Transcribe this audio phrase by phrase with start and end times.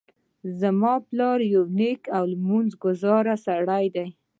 [0.61, 4.05] زما پلار یو نیک او لمونځ ګذاره سړی ده